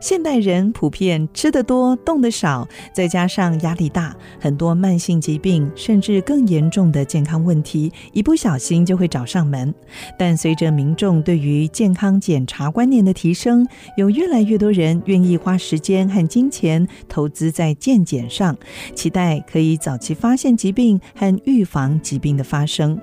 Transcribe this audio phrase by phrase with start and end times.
[0.00, 9.72] 现代人普遍吃得多，动得少，再加上压力大，很多慢性疾病甚至更严重的健康问题，一不小心就会找上门。
[10.18, 13.66] 但随着民众对于健康检查观念的提升，
[13.98, 18.56] 有越来越多人愿意花时间和金钱投资在健检上，
[18.94, 22.98] 期待可以早期发现疾病和预防疾病的发生。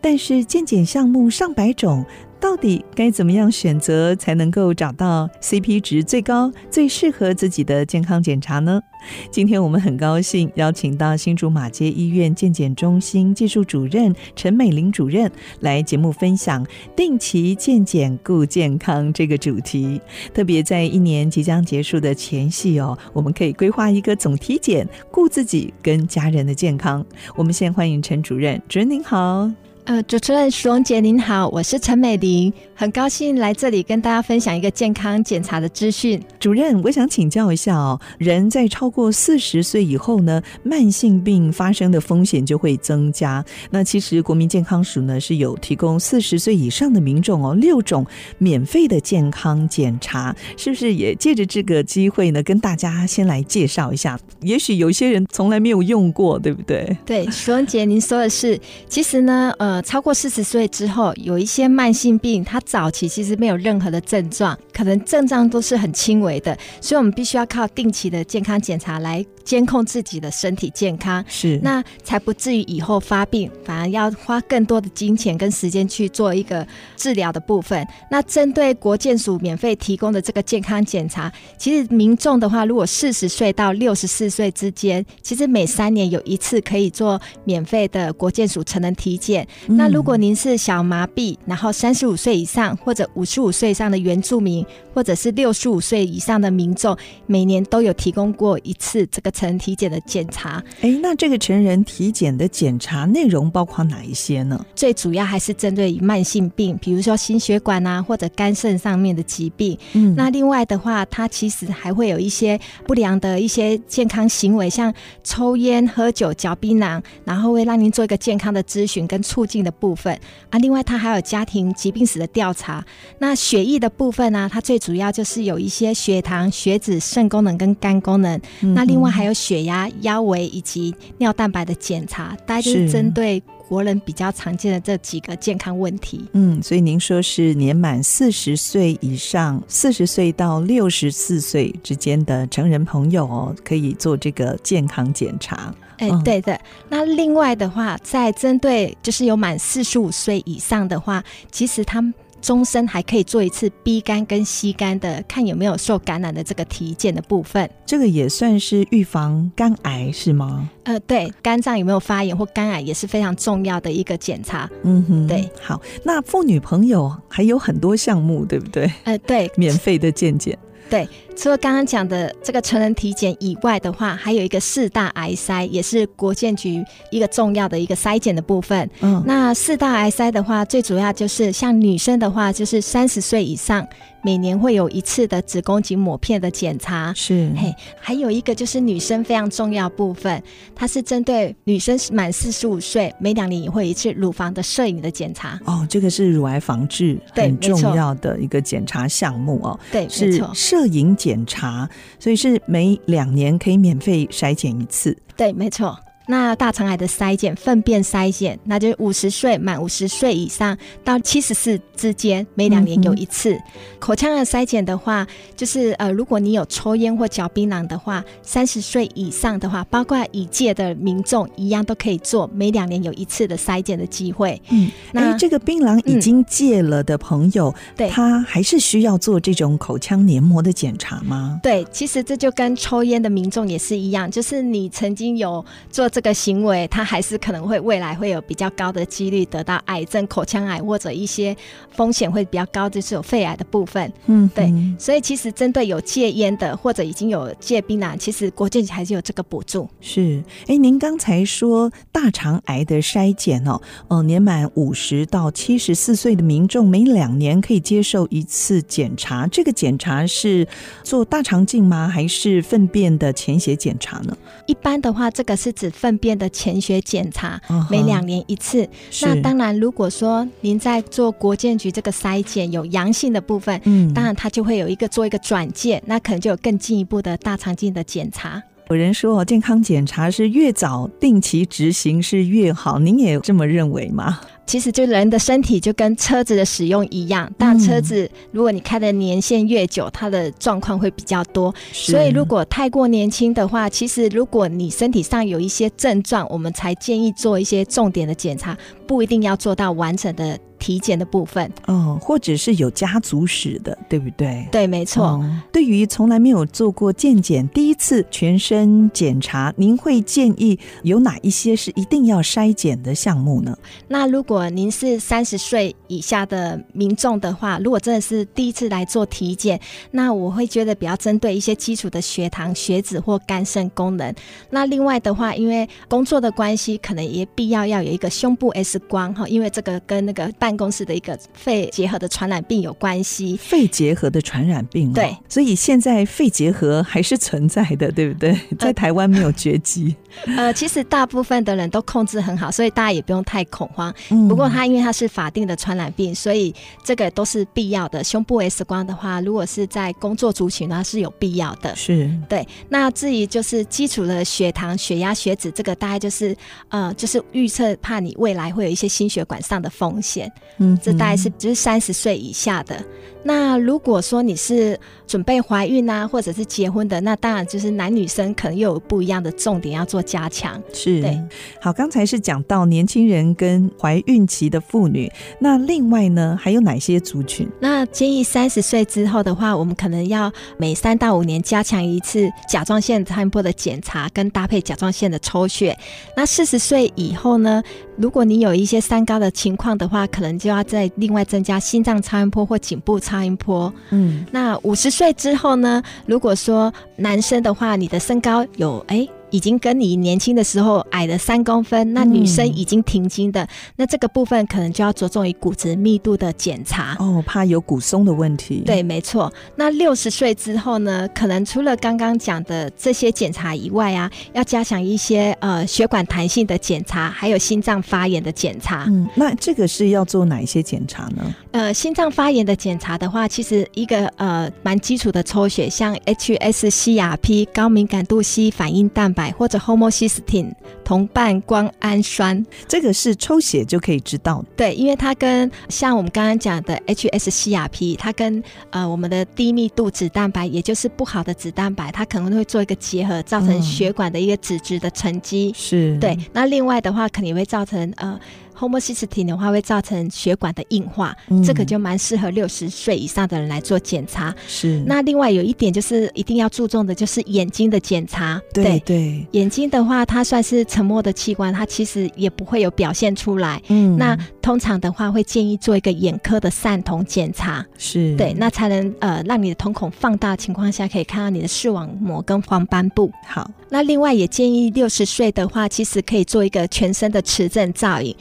[0.00, 2.04] 但是健检项目上百种。
[2.42, 8.82] 到底该怎么样选择才能够找到 CP 值最高、最适合自己的健康检查呢？
[9.30, 16.66] 今天我们很高兴邀请到新竹马街医院健检中心技术主任陈美玲主任来节目分享
[16.96, 20.00] 定期健检顾健康这个主题。
[20.34, 27.06] 特别在一年即将结束的前夕哦，我们可以规划一个总体检，顾自己跟家人的健康。
[27.36, 29.48] 我们先欢迎陈主任，主任您好。
[29.84, 36.22] 呃，主持人徐荣杰您好，我是陈美玲，很高兴来这里跟大家分享一个健康检查的资讯。
[36.38, 43.44] 主任，我想请教一下哦，人在超过四十岁以后呢，慢性病发生的风险就会增加。
[43.70, 48.06] 那其实国民健康署呢是有提供四十岁以上的民众哦六种
[48.38, 54.16] 免费的健康检查，是不是也借着这个机会呢，跟大家先来介绍一下？
[54.42, 56.96] 也许有些人从来没有用过，对不对？
[57.04, 58.56] 对，徐荣杰您说的是，
[58.88, 59.71] 其实呢，呃。
[59.72, 77.88] 呃，超过四十岁之后，有一些慢性病，它早期其实没有任何的症状，可能症状都是很轻微的，所以我们必须要靠定期的健康检查来监控自己的身体健康，是那才不至于以后发病，反而要花更多的金钱跟时间去做一个治疗的部分。
[78.10, 89.48] 那针对国健署免费提供的这个健康检查，其实民众的话，如果四十岁到六十四岁之间，其实每三年有一次可以做免费的国健署成人体检。
[89.66, 94.64] 那如果您是小麻痹，然后三十五岁以上或者五十五岁以上的原住民，
[94.94, 96.96] 或者是六十五岁以上的民众，
[97.26, 100.62] 每年都有提供过一次这个成人体检的检查。
[100.80, 104.64] 哎，那这个成人体检的检查内容包括哪一些呢？
[104.74, 109.78] 最主要还是针对于慢性病，比如说心血管啊，或者肝肾上面的疾病。
[109.92, 114.92] 嗯，那另外的话，它其实还会有一些不良的一些健康行为，像
[115.22, 119.62] 抽烟、喝酒、嚼槟榔，然后会让您做一个健康的咨询跟促进。
[119.62, 120.12] 的部分
[120.50, 122.84] 啊，另外它还有家庭疾病史的调查。
[123.20, 128.40] 那血液的部分呢、啊，它最主要就是有一些血糖、血脂、肾功能跟肝功能。
[128.62, 133.40] 嗯、那另外还有血压、腰围以及尿蛋白的检查，大概就是针对
[133.72, 136.28] 国人比较常见的这几个健康问题。
[136.32, 145.74] 嗯，所以您说是年满四十岁以上，四十岁到六十四岁之间的成人朋友哦，可以做这个健康检查。
[145.96, 146.60] 哎，对的。
[146.90, 157.70] 那另外的话，在针对就是有满四十五岁以上的话，其实他们终身还可以做一次 B 肝跟 C 肝的，看有没有受感染的这个体检的部分。
[157.86, 160.68] 这个也算是预防肝癌是吗？
[160.82, 164.68] 呃，对，肝脏有没有发炎或肝癌也是非常重要的一个检查。
[164.82, 165.48] 嗯哼，对。
[165.60, 168.90] 好，那妇女朋友还有很多项目，对不对？
[169.04, 170.58] 呃，对，免费的健检。
[170.90, 178.88] 对，除了刚刚讲的这个成人体检以外的话，还有一个四大癌筛，也是国建局一个重要的一个筛检的部分。
[179.00, 183.86] 嗯，那四大癌筛的话，最主要就是像女生的话，就是三十岁以上。
[184.24, 190.40] 每年会有一次的子宫颈抹片的检查，是嘿，还有一个就是女生非常重要部分，
[190.76, 195.58] 它是针对女生满四十五岁，每两年也会一次乳房的摄影的检查。
[195.64, 199.76] 哦，这个是乳癌防治很重要的一个检查项目哦。
[199.90, 201.88] 对，是摄影检查，
[202.18, 205.16] 所以是每两年可以免费筛检一次。
[205.36, 205.96] 对，没错。
[206.26, 213.54] 那大肠癌的筛检、粪便筛检，那就是五十岁满五十岁以上到七十四之间，每两年有一次。
[213.54, 213.62] 嗯、
[213.98, 215.26] 口腔的筛检的话，
[215.56, 224.60] 就是呃，如果你有抽烟或嚼槟榔的话，三十岁以上的话，包括已届的民众一样都可以做，每两年有一次的筛检的机会。
[224.70, 231.58] 嗯，那这个槟榔已经戒了的朋友，嗯、对，他还是需要做这种口腔黏膜的检查吗？
[231.64, 236.08] 对，其实这就跟抽烟的民众也是一样，就是你曾经有做。
[236.12, 241.56] 这个行为，他还是可能会未来会有比较高的几率得到癌症、口腔癌或者一些
[241.90, 244.12] 风险会比较高，就是有肺癌的部分。
[244.26, 244.70] 嗯，对。
[244.98, 249.88] 所以其实针对有戒烟的或者已经有戒槟榔，其实国健局还是有这个补助。
[250.02, 260.68] 是，哎，您刚才说大肠癌的筛检哦，呃，年满五十到七十四岁的民众每两年可以接受一次检查，这个检查是
[261.02, 262.06] 做大肠镜吗？
[262.06, 264.36] 还是粪便的潜血检查呢？
[264.66, 268.88] 一般的话，这个是指粪便的潜血检查，每两年一次。
[269.22, 278.60] 那当然，如果说您在做国建局这个筛检有阳性的部分，嗯，当然他就会有一个做一个转介，那可能就有更进一步的大肠镜的检查。
[278.90, 284.40] 有人说，健康检查是越早定期执行是越好，您也这么认为吗？
[284.64, 291.74] 其实，就人的身体就跟车子的使用一样，但车子如果你开的年限越久，它的状况会比较多。
[291.92, 298.76] 所以，如果太过年轻的话，其实如果你身体上有一些症状，我们才建议做一些重点的检查，
[299.06, 300.58] 不一定要做到完整的。
[300.82, 304.66] 体检的部分，哦，或者是有家族史的，对不对？
[304.72, 305.24] 对，没错。
[305.24, 313.78] 哦，对于从来没有做过健检，第一次全身检查，您会建议有哪一些是一定要筛检的项目呢？
[314.08, 319.78] 那如果您是三十岁以下的民众的话，如果真的是第一次来做体检，
[320.10, 324.34] 那我会觉得比较针对一些基础的血糖、血脂或肝肾功能。
[324.70, 330.71] 那另外的话，因为工作的关系，可能也必要要有一个胸部 X 光哈，因为这个跟那个半。
[330.76, 338.58] 公司的一个肺结核的传染病有关系，肺结核的传染病、哦，对，所以现在肺结核还是存在的，对不对？
[338.78, 340.14] 在台湾没有绝迹。
[340.56, 344.12] 呃，其实大部分的人都控制很好，所以大家也不用太恐慌。
[344.30, 346.74] 嗯、不过它因为它是法定的传染病，所以
[347.04, 348.24] 这个都是必要的。
[348.24, 351.94] 胸部 X 光的话，如果是在工作族群的话是有必要的。
[351.94, 352.66] 是对。
[352.88, 356.56] 那至于就是基础的血糖、血压、血脂，这个大概就是
[356.88, 360.50] 呃，就是预测怕你未来会有一些心血管上的风险。
[360.78, 362.96] 嗯，这大概是就是三十岁以下的。
[363.44, 370.80] 那如果说你是准备怀孕啊，或者是结婚的，那当然就是男女生可能又有不一样的重点要做加强。
[370.92, 371.36] 是，对。
[371.80, 377.68] 好，刚才是讲到年轻人跟怀孕期的妇女，那另外呢还有哪些族群？
[377.80, 385.98] 那建议三十岁之后的话，我们可能要每三到五年加强一次甲状腺超音波的检查，跟搭配甲状腺的抽血。
[386.36, 387.82] 那四十岁以后呢，
[388.16, 393.92] 如果你有一些三高的情况的话，可能就要再另外增加心脏超音波或颈部超音波。
[394.10, 399.28] 嗯，那五十岁之后呢，如果说男生的话，你的身高有哎。
[399.52, 408.82] 欸已经跟你年轻的时候矮了三公分，那女生已经停经的，嗯、那这个部分可能就要着重于骨质密度的检查哦，怕有骨松的问题。
[408.86, 409.52] 对，没错。
[409.76, 419.04] 那六十岁之后呢，可能除了刚刚讲的这些检查以外啊，要加强一些呃血管弹性的检查，还有心脏发炎的检查。
[419.08, 421.54] 嗯，那这个是要做哪一些检查呢？
[421.72, 429.41] 呃，心脏发炎的检查的话，其实一个呃蛮基础的抽血，像 HSCRP 高敏感度 C 反应蛋白。
[429.50, 430.72] 或者 homocysteine
[431.04, 434.64] 同伴胱氨酸，这个是抽血就可以知道。
[434.76, 445.70] 对，因为它跟像我们刚刚讲的 HSCRP，它跟呃我们的低密度脂蛋白，也就是不好的脂蛋白，它可能会做一个结合，造成血管的一个脂质的沉积。
[445.70, 446.38] 嗯、是对。
[446.52, 448.38] 那另外的话，可能也会造成呃。
[448.82, 454.52] Homocysteine 的话会造成血管的硬化，嗯、这个就蛮适合六十岁以上的人来做检查。
[454.66, 455.00] 是。
[455.06, 458.60] 那另外有一点就是一定要注重的，就是眼睛的检查。
[458.74, 459.46] 对对，对。
[459.52, 463.80] 眼睛的话，它算是沉默的器官，它其实也不会有表现出来。
[463.86, 464.16] 嗯。
[464.16, 467.86] 那通常的话，会建议做一个眼科的散瞳检查。
[467.96, 468.36] 是。
[468.36, 473.30] 对，那才能呃让你的瞳孔放大情况下，可以看到你的视网膜跟黄斑部。
[473.46, 473.70] 好。
[473.88, 478.34] 那另外也建议六十岁的话，其实可以做一个全身的磁振造影。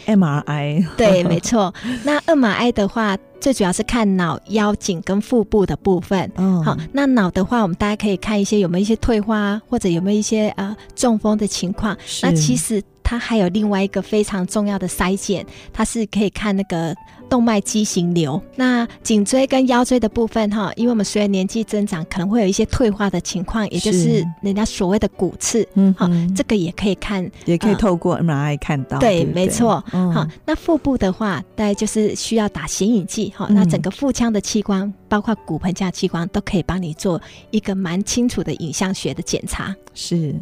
[0.98, 1.74] 对， 没错。
[2.04, 6.32] 那二马 I 的话，最主要是看脑、腰颈跟腹部的部分。
[6.36, 6.78] 嗯，好。
[6.94, 11.98] 那脑的话，我们大家可以看一些有没有一些退化，或者有没有一些呃中风的情况。
[12.22, 16.96] 那其实它还有另外一个非常重要的筛检，它是可以看那个。
[17.32, 37.22] 动脉畸形瘤，那颈椎跟腰椎的部分哈，因为我们随着年纪增长，可能会有一些退化的情况，也就是人家所谓的骨刺，嗯，好，这个也可以看，也可以透过 MRI 看到，对，没错，好、嗯，那腹部的话，大概就是需要打显影剂，哈、嗯，那整个腹腔的器官，包括骨盆腔器官，都可以帮你做
[37.52, 40.36] 一个蛮清楚的影像学的检查，是。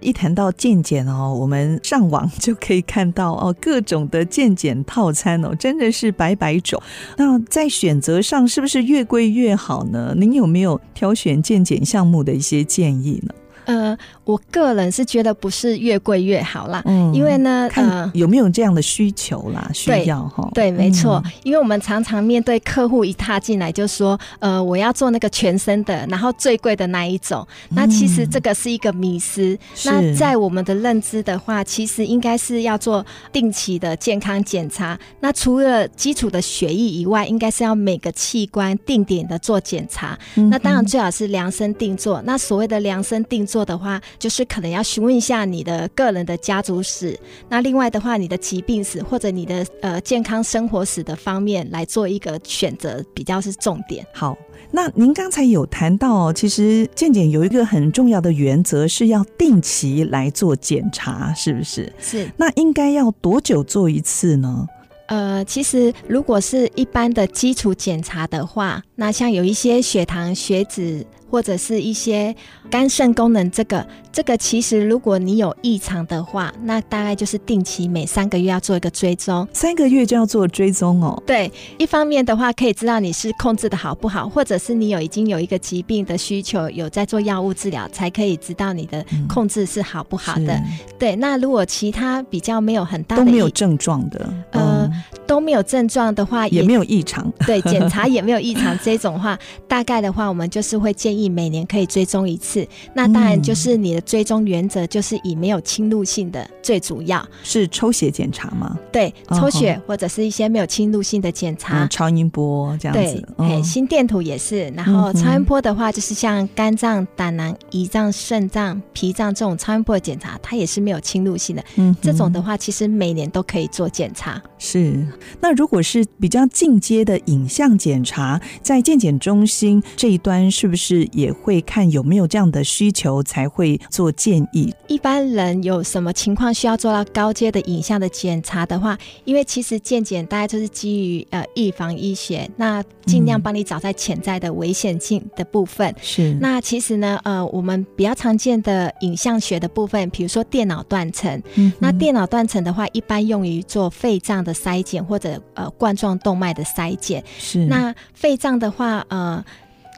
[0.00, 6.82] 一谈到健检哦，我们上网就可以看到 哦，各种的健检套餐哦，真的是百百种。
[7.16, 10.14] 那在选择上是不是越贵越好呢？
[10.16, 13.34] 您有没有挑选健检项目的一些建议呢？
[13.70, 19.70] 呃，我个人是觉得不是越贵越好啦，嗯，因为呢，看，有没有这样的需求啦？
[19.72, 20.50] 需要哈？
[20.52, 27.46] 对，没错，嗯，因为我们常常面对客户一踏进来就说，呃，我要做那个全身的，然后最贵的那一种。
[27.68, 29.54] 那其实这个是一个迷失。
[29.54, 34.98] 嗯，那在我们的认知的话，其实应该是要做定期的健康检查。
[35.20, 40.18] 那除了基础的血液以外，应该是要每个器官定点的做检查。
[40.34, 42.20] 嗯，那当然最好是量身定做。
[42.24, 54.06] 那所谓的量身定做的话，就是可能要询问一下你的个人的家族史，那另外的话，你的疾病史或者你的呃健康生活史的方面来做一个选择，比较是重点。
[54.12, 54.36] 好，
[54.70, 61.92] 那您刚才有谈到，其实健检有一个很重要的原则是要定期来做检查，是不是？
[61.98, 62.30] 是。
[62.36, 64.66] 那应该要多久做一次呢？
[65.06, 71.04] 呃，其实如果是一般的基础检查的话，那像有一些血糖、血脂。
[71.30, 72.34] 或者是一些
[72.68, 81.22] 肝肾功能，这个这个其实如果你有异常的话，那大概就是定期每三个月要做一个追踪，三个月就要做追踪哦。
[81.24, 90.52] 对，一方面的话可以知道你是控制的好不好，或者是你有已经有一个疾病的需求，有在做药物治疗，才可以知道你的控制是好不好的。
[90.52, 90.64] 嗯、
[90.98, 101.19] 对，那如果其他比较没有很大的都没有症状的，呃，嗯、都没有症状的话也，也没有异常，对，检查 也没有异常这种话，大概的话我们就是会建议。
[101.28, 107.26] 每年可以追踪一次，那当然就是你的追踪原则就是以没有侵入性的最主要。
[107.42, 108.78] 是抽血检查吗？
[108.92, 113.26] 对，抽血或者是一些没有侵入性的检查，超音波这样子。
[113.36, 114.72] 对，心电图也是。
[114.76, 121.64] 然后超音波的话，就是像肝脏、胆囊、胰脏、肾脏、脾脏这种超音波的检查，它也是没有侵入性的。
[121.76, 124.40] 嗯，这种的话，其实每年都可以做检查。
[124.58, 125.06] 是。
[125.40, 131.08] 那如果是比较进阶的影像检查，在健检中心这一端，是不是？
[131.12, 134.74] 也会看有没有这样的需求，才会做建议。
[134.88, 145.94] 一般人有什么情况需要做到高阶的影像的检查的话，因为其实健检大概就是基于呃预防医学，那尽量帮你找在潜在的危险性的部分。
[146.00, 146.38] 是、嗯。
[146.40, 151.42] 那其实呢，呃，我们比较常见的影像学的部分，比如说电脑断层。
[151.54, 151.72] 嗯。
[151.78, 157.22] 那电脑断层的话，一般用于做肺脏的筛检或者呃冠状动脉的筛检。
[157.38, 157.64] 是。
[157.66, 159.44] 那肺脏的话，呃。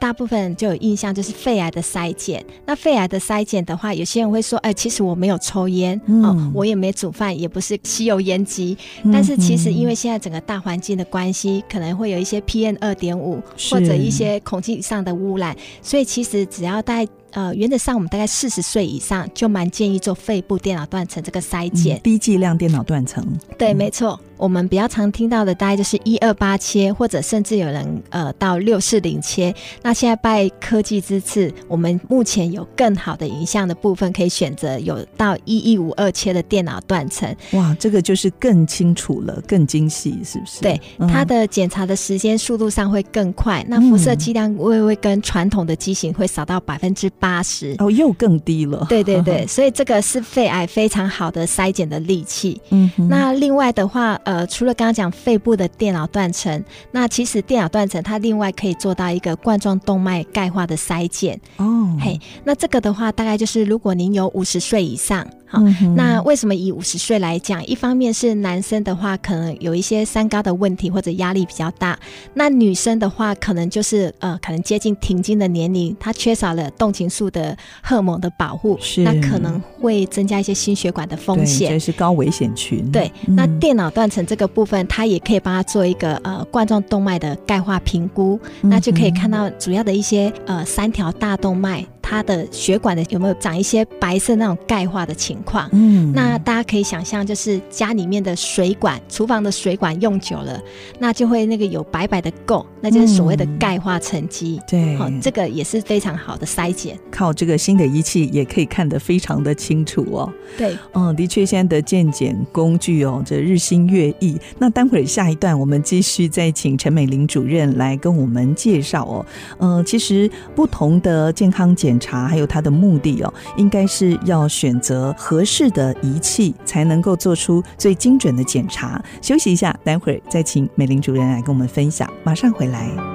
[0.03, 2.45] 大部分人就有印象，就是肺癌的筛检。
[2.65, 8.77] 那肺癌的筛检的话，有些人会说：“哎、欸，其实我没有抽烟，嗯、哦，我也没煮饭，也不是吸油烟机。
[9.03, 23.25] 嗯”但是其实因为现在整个大环境的关系，可能会有一些 PM 二点五或者一些空气上的污染，所以其实只要在呃，原则上我们大概四十岁以上就蛮建议做肺部电脑断层这个筛检，低剂量电脑断层。
[23.57, 24.19] 对，没错。
[24.35, 29.53] 我们比较常听到的大概就是一二八切，或者甚至有人呃到六四零切。
[29.81, 37.33] 那现在拜科技之赐，我们目前有更好的影像的部分可以选择，有到一一五二切的电脑断层。
[37.53, 40.61] 哇，这个就是更清楚了，更精细，是不是？
[40.61, 43.63] 对，嗯、它的检查的时间速度上会更快。
[43.69, 47.73] 那辐射剂量会不会跟传统的机型会少到百分之八十？
[47.79, 48.85] 哦，又更低了。
[48.89, 52.61] 对对对， 所以这个是肺癌非常好的筛检的利器。
[52.71, 54.33] 嗯哼，那另外的话，呃。
[54.33, 61.39] 呃，除了刚刚讲肺部的电脑断层，那其实电脑断层它另外可以做到一个冠状动脉钙化的筛检。
[61.57, 65.23] 哦，嘿，那这个的话，大概就是如果您有五十岁以上。
[65.53, 65.61] 好，
[65.95, 67.63] 那为什么以五十岁来讲？
[67.67, 71.95] 一方面是男生的话，可能有一些三高的问题或者压力比较大；
[72.33, 82.91] 那女生的话，可能就是呃，可能接近停经的年龄，她缺少了动情素的荷尔蒙的保护，那可能会增加一些心血管的风险，这是高危险群。
[82.91, 91.85] 对，那电脑断层这个部分，它也可以帮他做一个呃冠状动脉的钙化评估，那就可以看到主要的一些呃三条大动脉。
[92.03, 95.67] 它的血管的有没有长一些白色那种钙化的情况？
[95.71, 100.61] 嗯，那大家可以想象，就是家里面的水管、厨房的水管用久了，
[100.99, 104.59] 那就会那个有白白的垢，那就是所谓的钙化沉积。
[104.67, 106.99] 对，好，这个也是非常好的筛检。
[107.09, 110.31] 靠这个新的仪器也可以看得非常的清楚哦。
[110.57, 114.37] 对，嗯，的确，现在的健检工具哦，这日新月异。
[114.59, 119.25] 那待会儿下一段我们继续再请陈美玲主任来跟我们介绍哦。
[119.59, 128.99] 嗯，其实不同的健康检检查还有它的目的哦，应该是要选择合适的仪器，才能够做出最精准的检查。
[129.21, 132.11] 休息一下，待会儿再请美玲主任来跟我们分享。
[132.23, 133.12] 马上回来。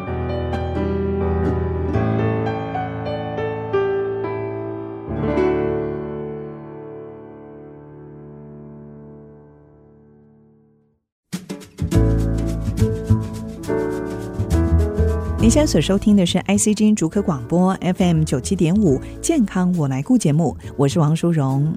[15.48, 21.74] 您现在所收听的是 IC 之音竹科广播 FM 九七点五健康我来顾节目，我是王淑荣。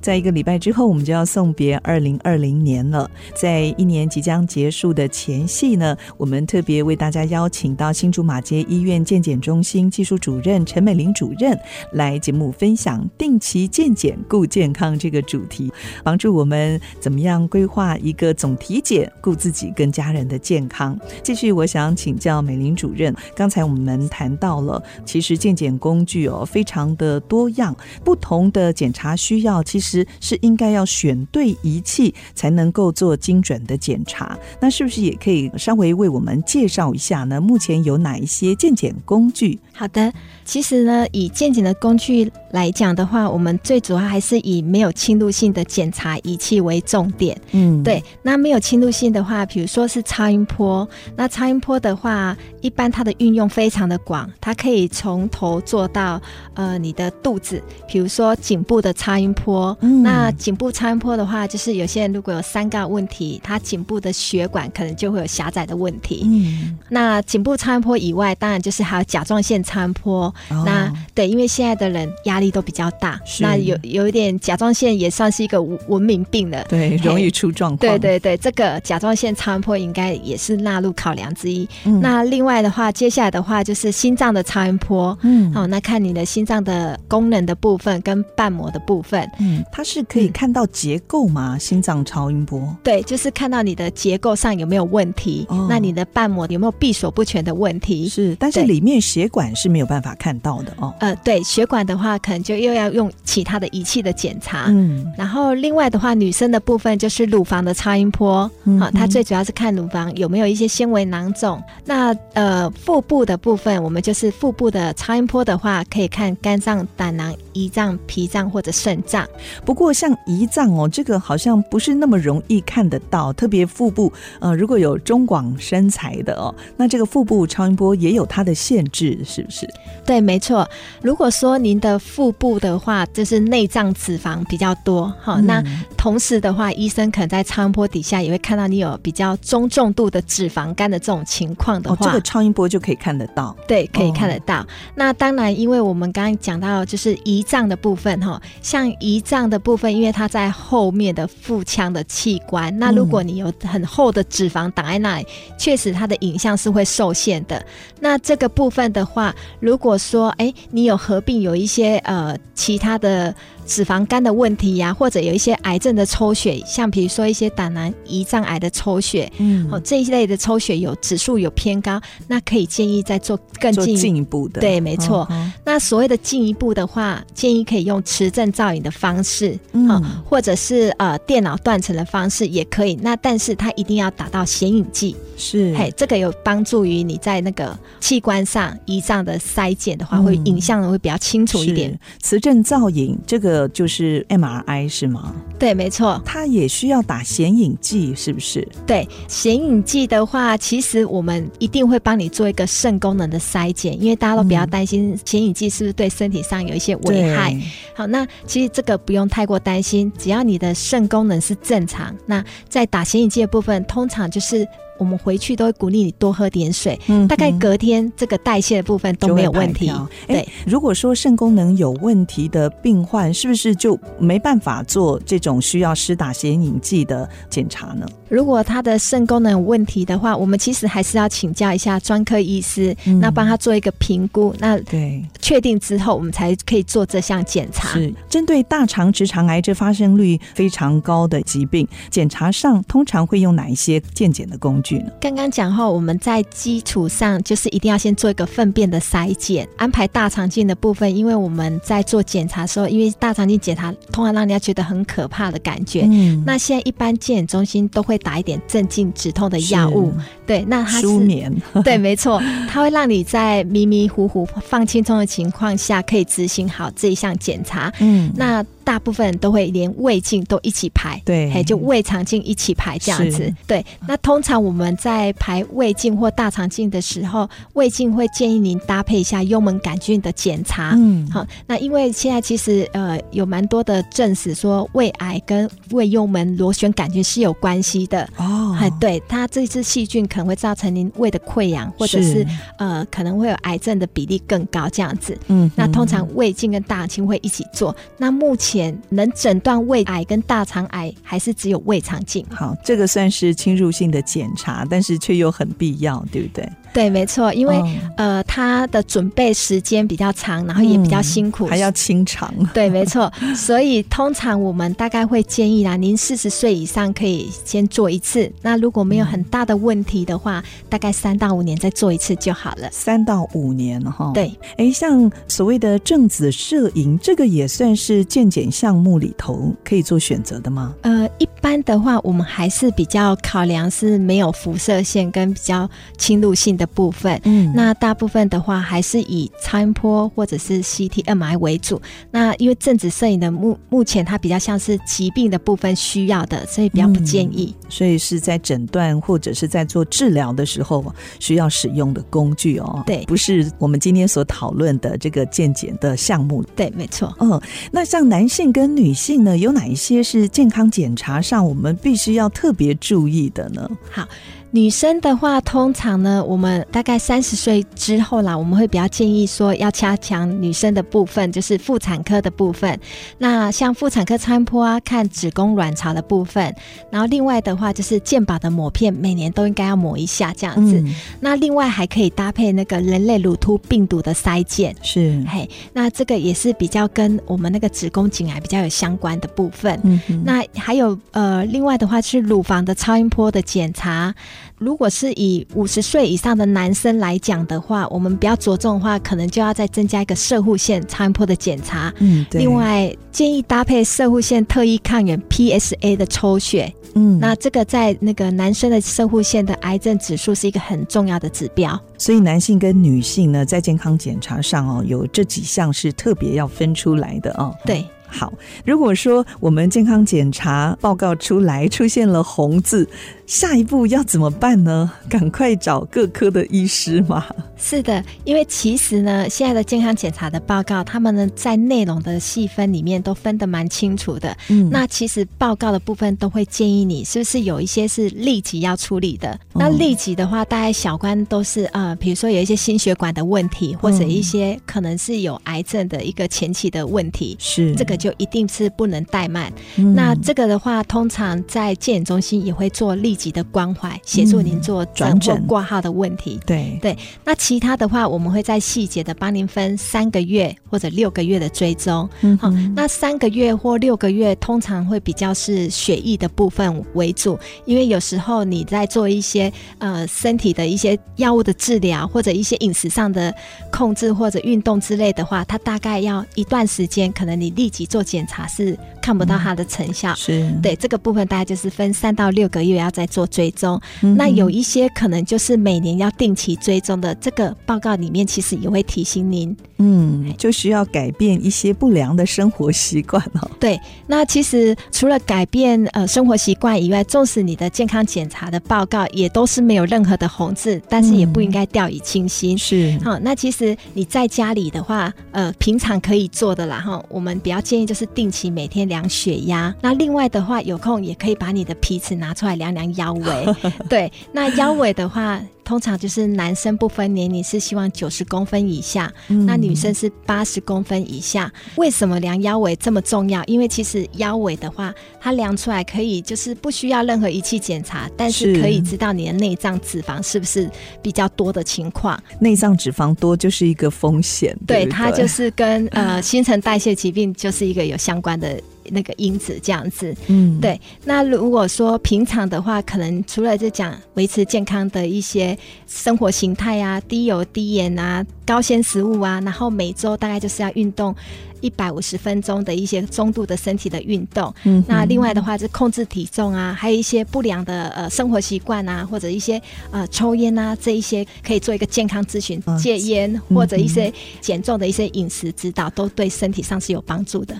[0.00, 3.10] 在一个礼拜之后，我们就要送别二零二零年了。
[3.34, 11.54] 在一年即将结束的前夕呢，我们特别为大家邀请到新竹马街医院健检中心技术主任陈美玲主任
[11.92, 15.70] 来节目分享定期健检顾健康这个主题，
[16.02, 20.98] 帮助我们怎么样规划一个总体检，顾自己跟家人的健康。
[21.22, 23.09] 继续，我想请教美玲主任。
[23.34, 27.74] 刚才我们谈到了，其实健检工具哦，非常的多样，
[28.04, 34.38] 不同的检查需要，其实是应该要选对仪器才能够做精准的检查。
[34.60, 37.40] 那是不是也可以稍微为我们介绍一下呢？
[37.40, 39.58] 目前有哪一些健检工具？
[39.80, 40.12] 好的，
[40.44, 47.34] 其实呢，以健检的工具来讲的话，我们最主要还是以没有侵入性的检查仪器为重点。
[47.52, 48.04] 嗯，对。
[48.22, 52.90] 那没有侵入性的话，比如说是超音波，那超音波的话，一般。
[52.90, 56.20] 它的运用非常的广，它可以从头做到
[56.54, 59.74] 呃你的肚子，比如说颈部的超音波。
[59.80, 66.22] 嗯、那颈部超音波的话，就是有些人如果有三高问题，他颈部的血管可能就会有狭窄的问题。
[66.24, 70.26] 嗯，那颈部超音波以外，当然就是还有甲状腺超音波。
[70.50, 77.78] 哦、那对，因为现在的人压力都比较大，那有有一点甲状腺也算是一个文明病了，对，容易出状况。
[77.78, 81.68] 对对对，这个甲状腺超音波应该也是纳入考量之一。
[81.84, 82.90] 嗯、那另外的话。
[82.92, 91.54] 接下来的话就是心脏的超音波，嗯，好，那看你的心脏的功能的部分跟瓣膜的部分，嗯，它是可以看到结构吗？
[91.54, 98.08] 嗯、心脏超音波，对，就是看到你的结构上有没有问题，哦、那你的瓣膜有没有闭锁不全的问题？
[98.08, 100.94] 是，但是里面血管是没有办法看到的哦。
[101.00, 112.70] 呃，对，血管的话可能就又要用其他的仪器的检查，嗯，然后另外的话，女生的部分就是乳房的超音波，好、嗯哼，它最主要是看乳房有没有一些纤维囊肿，那呃。
[112.80, 119.26] 腹部的部分，我们就是腹部的超音波的话，可以看肝脏、胆囊、胰脏、脾脏或者肾脏。
[119.64, 129.68] 不过像胰脏哦，这个好像不是那么容易看得到，特别腹部，呃，如果有中广身材的哦，那这个腹部超音波也有它的限制，是不是？
[130.06, 130.66] 对，没错。
[131.02, 135.62] 如果说您的腹部的话，就是内脏脂肪比较多，哈，嗯、那
[135.96, 142.70] 同时的话，医生可能在超音波底下也会看到你有比较中重度的脂肪肝的这种情况的话，哦、这个超音波。
[142.70, 144.60] 就可以看得到，对，可以看得到。
[144.60, 155.26] 哦、那当然，因为我们刚刚讲到就是胰脏的部分哈，像胰脏的部分，因为它在后面的腹腔的器官，那如果你有很厚的脂肪挡在那里，
[155.58, 157.60] 确实它的影像是会受限的。
[157.98, 163.34] 那这个部分的话，如果说哎、你有合并有一些呃其他的。
[163.70, 174.60] 脂肪肝的问题呀、啊，或者有一些癌症的抽血，像比如说一些胆囊、胰脏癌的抽血，嗯，哦，这一类的抽血有指数有偏高，那可以建议再做更进进一步的。
[174.60, 175.28] 对，没错。
[175.64, 182.98] 那所谓的进一步的话，建议可以用磁振造影的方式，嗯、哦，或者是呃电脑断层的方式也可以。
[183.00, 191.96] 那但是它一定要打到显影剂，是，嘿，这个有帮助于你在那个器官上胰脏的筛检的话，嗯、会影像会比较清楚一点。
[192.20, 193.59] 磁振造影这个。
[193.68, 195.34] 就是 MRI 是吗？
[195.58, 198.66] 对，没错，它也需要打显影剂，是不是？
[198.86, 207.56] 对，显影剂的话，其实我们一定会帮你做一个肾功能的筛检，因为大家都比较担心显影剂是不是对身体上有一些危害。
[207.94, 214.66] 好，那其实这个不用太过担心，只要你的肾功能是正常，那在打显影剂的部分，通常就是。
[215.00, 219.90] 我们回去都会鼓励你多喝点水，嗯、大概隔天这个代谢的部分都没有问题。
[220.26, 228.06] 对，如果说肾功能有问题的病患，是不是就没办法做这种需要施打显影剂的检查呢？
[228.28, 234.54] 如果他的肾功能有问题的话，我们其实还是要请教一下专科医师，嗯、那帮他做一个评估。
[234.58, 237.88] 那对，确定之后我们才可以做这项检查。
[237.88, 245.10] 是针对大肠直肠癌这发生率非常高的疾病，检查上通常会用哪一些健检的工具呢？
[245.20, 251.12] 刚刚讲后，我们在基础上就是一定要先做一个粪便的筛检，安排大肠镜的部分。
[251.16, 256.02] 因为我们在做检查的时候，因为大肠镜检查通常让人家觉得很可怕的感觉。
[256.08, 260.12] 嗯，那现在一般健检中心都会打一点镇静止痛的药物。
[260.46, 261.52] 对，那它是舒眠。
[261.82, 267.92] 对，没错，它会让你在迷迷糊糊、放轻松的情况下，可以执行好这一项检查。
[268.00, 268.66] 嗯，那。
[268.90, 273.54] 大部分人都会连胃镜都一起排，对，嘿，就胃肠镜一起排这样子。
[273.64, 280.94] 对，那通常我们在排胃镜或大肠镜的时候，胃镜会建议您搭配一下幽门杆菌的检查。
[280.96, 288.76] 嗯，好，那因为现在其实呃有蛮多的证实说胃癌跟胃幽门螺旋杆菌是有关系的哦。
[288.76, 292.46] 哎，对，它这支细菌可能会造成您胃的溃疡，或者是，是
[292.78, 295.38] 呃可能会有癌症的比例更高这样子。
[295.46, 297.94] 嗯，那通常胃镜跟大肠镜会一起做。
[298.18, 302.44] 那目前能诊断胃癌跟大肠癌还是只有胃肠镜。
[302.50, 306.68] 好，这个算是侵入性的检查，但是却又很必要，对不对？
[306.92, 312.52] 对，没错，因为、哦、呃，它的准备时间比较长，然后也比较辛苦，嗯、还要清肠。
[312.74, 318.50] 对，没错，所以通常我们大概会建议啦，您四十岁以上可以先做一次。
[318.62, 322.88] 那如果没有很大的问题的话，嗯、大概三到五年再做一次就好了。
[322.90, 324.32] 三到五年哈。
[324.34, 330.94] 对，哎，像所谓的正子摄影，这个也算是健检项目里头可以做选择的吗？
[331.02, 342.00] 呃，一般的话，我们还是比较考量是没有辐射线跟比较侵入性的部分，嗯，那大部分的话还是以超音波或者是 CT、MRI 为主。
[342.30, 347.76] 那因为正子摄影的目目前它比较像是疾病的部分需要的，所以比较不建议。
[347.82, 351.04] 嗯、所以是在诊断或者是在做治疗的时候
[351.38, 353.02] 需要使用的工具哦。
[353.06, 356.64] 对，不是我们今天所讨论的这个健检的项目。
[356.74, 357.36] 对，没错。
[357.40, 357.60] 嗯，
[357.92, 363.90] 那像男性跟女性呢，有哪一些是健康检查上我们必须要特别注意的呢？
[364.10, 364.26] 好。
[364.72, 372.96] 女生的话，通常呢，我们大概三十岁之后啦，我们会比较建议说要加强女生的部分，就是妇产科的部分。
[373.38, 376.72] 那像妇产科超音波啊，看子宫卵巢的部分。
[377.10, 381.00] 然后另外的话，就是健保的抹片，每年都应该要抹一下这样子。
[381.00, 385.68] 嗯、那另外还可以搭配那个人类乳突病毒的筛检，是嘿。
[385.92, 389.98] 那这个也是比较跟我们那个子宫颈癌比较有相关的部分。
[390.04, 394.32] 嗯哼，那还有呃，另外的话是乳房的超音波的检查。
[394.78, 402.12] 如果是以五十岁以上的男生来讲的话，我们比较着重的话，可能就要再增加一个射护线超音波的检查。
[402.18, 402.60] 嗯，对。
[402.60, 406.92] 另外建议搭配射护线特异抗原 PSA 的抽血。
[407.14, 412.00] 嗯，那这个在那个男生的射护线的癌症指数是一个很重要的指标。
[412.16, 417.74] 所以男性跟女性呢，在健康检查上哦，有这几项是特别要分出来的哦。
[417.84, 418.04] 对。
[418.32, 418.52] 好，
[418.84, 423.08] 如果说我们健康检查报告出来出现了红字，
[423.50, 425.10] 下一步要怎么办呢？
[425.28, 427.44] 赶快找各科的医师嘛？
[427.76, 434.56] 是的，因为其实呢，现在的健康检查的报告，他们呢在内容的细分里面都分得蛮清楚的。
[434.68, 439.50] 嗯，那其实报告的部分都会建议你，是不是有一些是立即要处理的？
[439.74, 449.72] 嗯、那立即的话，大概小关都是呃，比如说有一些心血管的问题，或者一些可能是有癌症的一个前期的问题，是这个就一定是不能怠慢。
[449.96, 456.58] 嗯、那这个的话，通常在健检中心也会做立即的关怀，协助您做转诊挂号的问题。
[456.66, 457.54] 对对，那。
[457.70, 462.28] 其他的话，我们会在细节的帮您分三个月或者六个月的追踪。
[462.40, 473.54] 嗯哼，好，那三个月或六个月通常会比较是血液的部分为主，因为有时候你在做一些呃身体的一些药物的治疗或者一些饮食上的
[473.92, 480.32] 控制或者运动之类的话，它大概要一段时间，可能你立即做检查是看不到它的成效。
[480.32, 483.98] 嗯、是对这个部分，大概就是分三到六个月要再做追踪。
[484.20, 487.70] 嗯、那有一些可能就是每年要定期追踪的这个。
[487.86, 493.70] 报告里面其实也会提醒您，嗯，就需要改变一些不良的生活习惯哦。
[493.78, 502.76] 对，那其实除了改变呃生活习惯以外，纵使你的健康检查的报告也都是没有任何的红字，但是也不应该掉以轻心。
[502.76, 507.22] 是，好，那其实你在家里的话，呃，平常可以做的啦哈。
[507.28, 509.94] 我们比较建议就是定期每天量血压。
[510.00, 513.66] 那另外的话，有空也可以把你的皮尺拿出来量量腰围。
[514.08, 515.60] 对，那腰围的话。
[515.82, 521.72] 通常就是男生不分年龄是希望九十公分以下，嗯、那女生是八十公分以下。
[521.96, 523.64] 为什么量腰围这么重要？
[523.64, 530.88] 因为其实腰围的话，它量出来可以就是不需要任何仪器检查，但是可以知道你的内脏脂肪是不是
[531.20, 532.40] 比较多的情况。
[532.60, 538.80] 内脏脂肪多就是一个风险，对，对，对，它就是跟呃新陈代谢疾病就是一个有相关的。
[539.10, 541.00] 那个因子这样子，嗯，对。
[541.24, 548.44] 那如果说平常的话，可能除了就讲维持健康的一些生活形态啊，低油低盐啊。
[548.66, 551.34] 高纤食物啊，然后每周大概就是要运动。
[551.80, 567.74] 一百五十分钟的一些中度的身体的运动，嗯，那另外的话是控制体重啊，还有一些不良的呃生活习惯啊，或者一些呃抽烟啊这一些，可以做一个健康咨询，戒烟或者一些减重的一些饮食指导，都对身体上是有帮助的。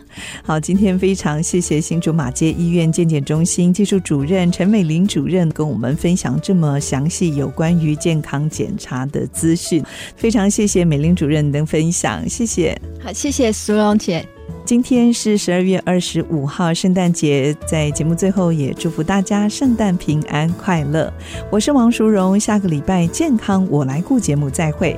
[0.44, 9.82] 好，今天非常谢谢新竹马街医院健检中心技术主任陈美玲主任跟我们分享这么详细有关于健康检查的资讯，
[10.16, 12.78] 非常谢谢美玲主任的分享，谢谢。
[13.02, 14.24] 好，谢谢淑荣姐。
[14.64, 21.12] 今天是十二月二十五号，圣诞节，在节目最后也祝福大家圣诞平安快乐。
[21.50, 24.96] 我是王淑荣，下个礼拜健康我来顾节目再会。